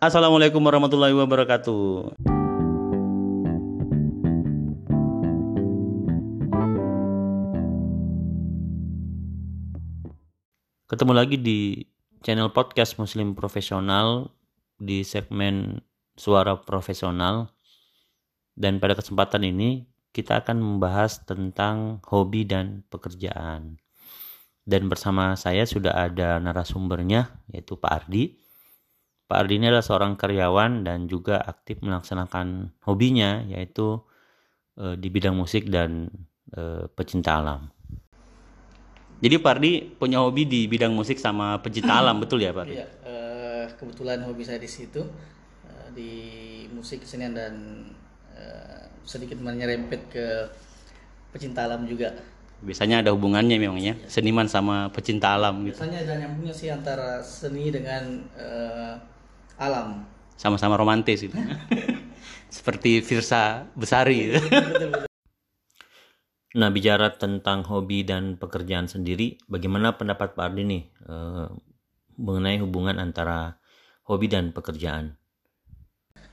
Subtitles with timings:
[0.00, 2.16] Assalamualaikum warahmatullahi wabarakatuh.
[10.88, 11.84] Ketemu lagi di
[12.24, 14.32] channel podcast Muslim Profesional
[14.80, 15.84] di segmen
[16.16, 17.52] Suara Profesional.
[18.56, 19.84] Dan pada kesempatan ini
[20.16, 23.76] kita akan membahas tentang hobi dan pekerjaan.
[24.64, 28.39] Dan bersama saya sudah ada narasumbernya yaitu Pak Ardi.
[29.30, 34.02] Pak Ardi ini adalah seorang karyawan dan juga aktif melaksanakan hobinya yaitu
[34.74, 36.10] e, di bidang musik dan
[36.50, 37.70] e, pecinta alam.
[39.22, 42.74] Jadi Pak Ardi punya hobi di bidang musik sama pecinta alam betul ya Pak Ardi?
[42.80, 46.12] Iya, uh, kebetulan hobi saya di situ uh, di
[46.72, 47.54] musik kesenian dan
[48.34, 50.26] uh, sedikit menyerempet ke
[51.30, 52.16] pecinta alam juga.
[52.64, 54.08] Biasanya ada hubungannya memangnya ya.
[54.08, 55.76] seniman sama pecinta alam gitu.
[55.76, 59.19] Biasanya ada nyambungnya sih antara seni dengan uh,
[59.60, 60.08] alam.
[60.40, 61.36] Sama-sama romantis gitu.
[62.56, 64.34] Seperti Firsa Besari.
[64.34, 64.90] Betul, betul.
[66.50, 71.46] Nah, bicara tentang hobi dan pekerjaan sendiri, bagaimana pendapat Pak Ardi nih eh,
[72.18, 73.54] mengenai hubungan antara
[74.10, 75.14] hobi dan pekerjaan?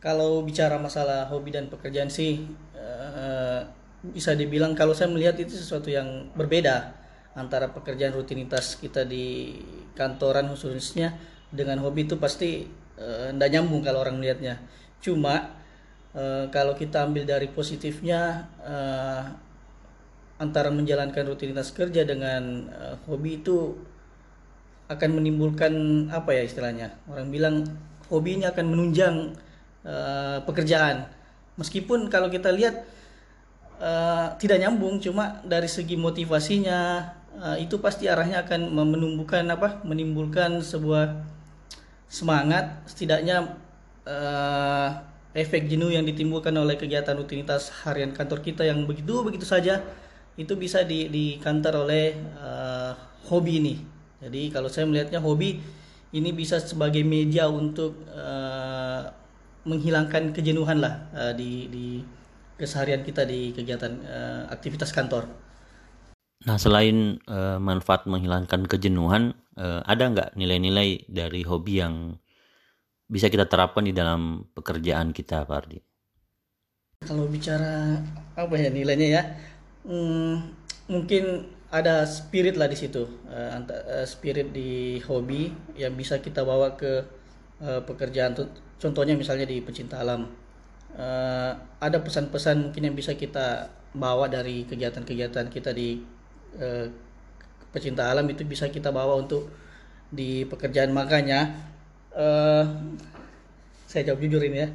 [0.00, 2.40] Kalau bicara masalah hobi dan pekerjaan sih,
[2.72, 3.60] eh,
[4.00, 6.94] bisa dibilang kalau saya melihat itu sesuatu yang berbeda
[7.36, 9.60] antara pekerjaan rutinitas kita di
[9.92, 11.18] kantoran khususnya
[11.52, 12.64] dengan hobi itu pasti
[12.98, 14.58] eh, nyambung kalau orang melihatnya.
[14.98, 15.54] Cuma
[16.12, 19.22] eh, kalau kita ambil dari positifnya, eh,
[20.38, 22.70] antara menjalankan rutinitas kerja dengan
[23.10, 23.74] hobi itu
[24.88, 25.72] akan menimbulkan
[26.14, 26.94] apa ya istilahnya?
[27.10, 27.66] Orang bilang
[28.08, 29.36] hobi ini akan menunjang
[29.84, 31.10] uh, pekerjaan.
[31.60, 32.88] Meskipun kalau kita lihat
[33.82, 39.84] uh, tidak nyambung cuma dari segi motivasinya uh, itu pasti arahnya akan menumbuhkan apa?
[39.84, 41.37] Menimbulkan sebuah
[42.08, 43.56] semangat setidaknya
[44.08, 44.88] uh,
[45.36, 49.84] efek jenuh yang ditimbulkan oleh kegiatan rutinitas harian kantor kita yang begitu begitu saja
[50.40, 52.94] itu bisa di, di kantor oleh uh,
[53.28, 53.74] hobi ini.
[54.18, 55.60] Jadi kalau saya melihatnya hobi
[56.14, 59.02] ini bisa sebagai media untuk uh,
[59.68, 61.86] menghilangkan kejenuhan lah uh, di, di
[62.56, 65.28] keseharian kita di kegiatan uh, aktivitas kantor.
[66.48, 72.16] Nah selain uh, manfaat menghilangkan kejenuhan, uh, ada nggak nilai-nilai dari hobi yang
[73.04, 75.78] bisa kita terapkan di dalam pekerjaan kita, Pak Ardi?
[77.04, 78.00] Kalau bicara
[78.32, 79.22] apa ya nilainya ya,
[79.84, 80.34] hmm,
[80.88, 83.04] mungkin ada spirit lah di situ.
[83.28, 87.04] Uh, spirit di hobi yang bisa kita bawa ke
[87.60, 88.32] uh, pekerjaan.
[88.80, 90.24] Contohnya misalnya di pecinta alam.
[90.96, 96.16] Uh, ada pesan-pesan mungkin yang bisa kita bawa dari kegiatan-kegiatan kita di
[96.56, 96.86] uh,
[97.68, 99.52] pecinta alam itu bisa kita bawa untuk
[100.08, 100.92] di pekerjaan.
[100.92, 101.52] Makanya
[102.16, 102.64] uh,
[103.84, 104.68] saya jawab jujur ini ya.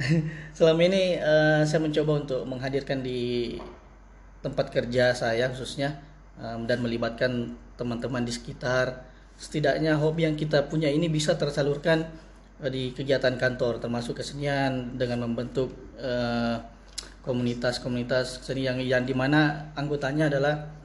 [0.56, 3.56] Selama ini uh, saya mencoba untuk menghadirkan di
[4.40, 6.00] tempat kerja saya khususnya
[6.40, 9.06] um, dan melibatkan teman-teman di sekitar.
[9.40, 12.04] Setidaknya hobi yang kita punya ini bisa tersalurkan
[12.60, 15.72] di kegiatan kantor termasuk kesenian dengan membentuk
[17.24, 20.79] komunitas-komunitas seni yang yang di mana anggotanya adalah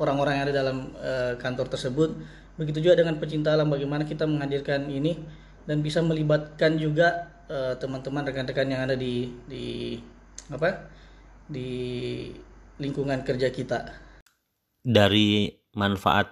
[0.00, 2.10] orang-orang uh, yang ada dalam uh, kantor tersebut
[2.60, 5.16] begitu juga dengan pecinta alam bagaimana kita menghadirkan ini
[5.64, 9.98] dan bisa melibatkan juga teman-teman rekan-rekan yang ada di di
[10.54, 10.86] apa
[11.50, 11.70] di
[12.78, 13.90] lingkungan kerja kita.
[14.80, 16.30] Dari manfaat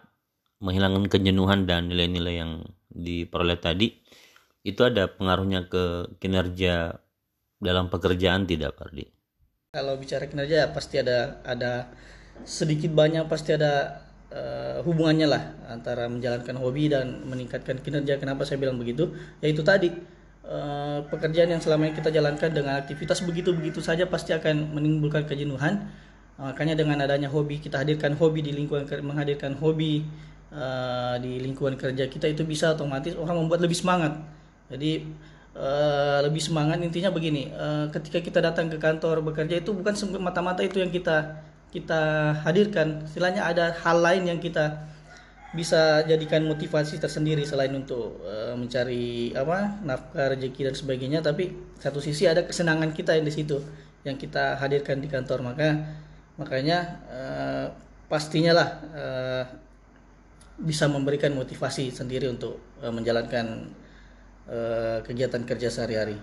[0.63, 2.53] menghilangkan kejenuhan dan nilai-nilai yang
[2.89, 3.99] diperoleh tadi,
[4.65, 6.99] itu ada pengaruhnya ke kinerja
[7.61, 9.05] dalam pekerjaan tidak, Pak Ardi?
[9.75, 11.93] Kalau bicara kinerja pasti ada ada
[12.45, 18.19] sedikit banyak pasti ada uh, hubungannya lah antara menjalankan hobi dan meningkatkan kinerja.
[18.19, 19.15] Kenapa saya bilang begitu?
[19.41, 19.91] Yaitu tadi
[20.49, 25.93] Eh, pekerjaan yang selama ini kita jalankan dengan aktivitas begitu-begitu saja pasti akan menimbulkan kejenuhan.
[26.41, 30.07] Uh, makanya dengan adanya hobi kita hadirkan hobi di lingkungan menghadirkan hobi
[30.55, 34.17] uh, di lingkungan kerja kita itu bisa otomatis orang membuat lebih semangat.
[34.73, 35.05] Jadi
[35.53, 40.65] uh, lebih semangat intinya begini, uh, ketika kita datang ke kantor bekerja itu bukan mata-mata
[40.65, 44.89] itu yang kita kita hadirkan, istilahnya ada hal lain yang kita
[45.49, 52.05] bisa jadikan motivasi tersendiri selain untuk uh, mencari apa nafkah rezeki dan sebagainya tapi satu
[52.05, 53.57] sisi ada kesenangan kita yang di situ
[54.05, 55.89] yang kita hadirkan di kantor maka
[56.37, 57.67] makanya uh,
[58.13, 59.45] pastinya lah uh,
[60.59, 63.71] bisa memberikan motivasi sendiri untuk uh, menjalankan
[64.51, 66.19] uh, kegiatan kerja sehari-hari.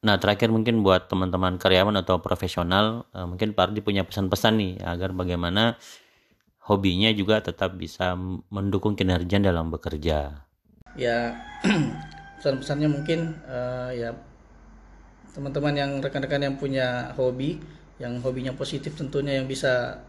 [0.00, 4.72] Nah terakhir mungkin buat teman-teman karyawan atau profesional uh, mungkin Pak Ardi punya pesan-pesan nih
[4.80, 5.76] agar bagaimana
[6.64, 8.16] hobinya juga tetap bisa
[8.48, 10.46] mendukung kinerja dalam bekerja.
[10.98, 11.38] ya
[12.40, 14.10] pesan-pesannya mungkin uh, ya
[15.30, 17.62] teman-teman yang rekan-rekan yang punya hobi
[18.02, 20.02] yang hobinya positif tentunya yang bisa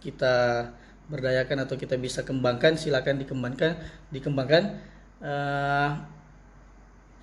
[0.00, 0.70] kita
[1.12, 3.76] berdayakan atau kita bisa kembangkan silakan dikembangkan
[4.08, 4.80] dikembangkan
[5.20, 5.88] uh,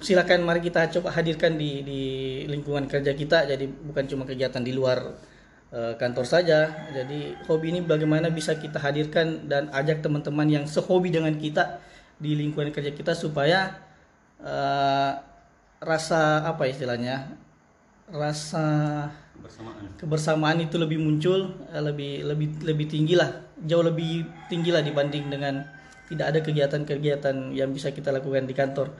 [0.01, 2.01] silakan mari kita coba hadirkan di di
[2.49, 3.45] lingkungan kerja kita.
[3.45, 5.13] Jadi bukan cuma kegiatan di luar
[5.71, 6.89] uh, kantor saja.
[6.89, 11.79] Jadi hobi ini bagaimana bisa kita hadirkan dan ajak teman-teman yang sehobi dengan kita
[12.17, 13.77] di lingkungan kerja kita supaya
[14.41, 15.13] uh,
[15.81, 17.33] rasa apa istilahnya
[18.11, 19.83] rasa kebersamaan.
[19.97, 23.29] kebersamaan itu lebih muncul eh, lebih lebih lebih tinggi lah.
[23.61, 25.61] Jauh lebih tinggi lah dibanding dengan
[26.11, 28.91] tidak ada kegiatan-kegiatan yang bisa kita lakukan di kantor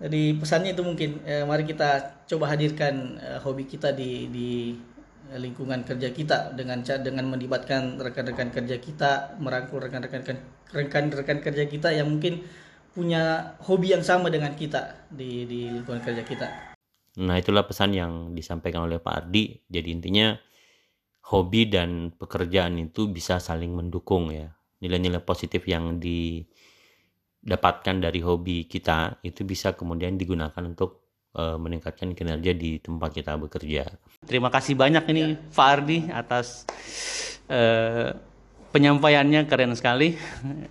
[0.00, 4.72] jadi pesannya itu mungkin eh, mari kita coba hadirkan eh, hobi kita di di
[5.30, 10.40] lingkungan kerja kita dengan dengan melibatkan rekan-rekan kerja kita merangkul rekan-rekan
[10.74, 12.42] rekan-rekan kerja kita yang mungkin
[12.90, 16.48] punya hobi yang sama dengan kita di di lingkungan kerja kita.
[17.22, 19.62] Nah, itulah pesan yang disampaikan oleh Pak Ardi.
[19.66, 20.34] Jadi intinya
[21.30, 24.54] hobi dan pekerjaan itu bisa saling mendukung ya.
[24.82, 26.00] Nilai-nilai positif yang
[27.40, 31.00] didapatkan dari hobi kita itu bisa kemudian digunakan untuk
[31.36, 33.88] uh, meningkatkan kinerja di tempat kita bekerja.
[34.28, 35.30] Terima kasih banyak ini ya.
[35.56, 36.68] Pak Ardi atas
[37.48, 38.12] uh,
[38.70, 40.14] penyampaiannya keren sekali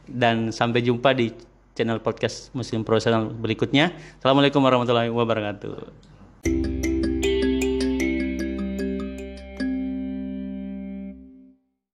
[0.06, 1.34] dan sampai jumpa di
[1.74, 3.92] channel podcast Muslim Profesional berikutnya.
[4.20, 6.09] Assalamualaikum warahmatullahi wabarakatuh.